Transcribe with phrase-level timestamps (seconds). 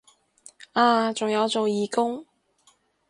[0.73, 2.25] 啊仲有做義工